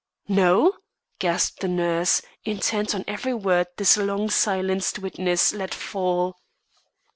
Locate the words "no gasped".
0.27-1.59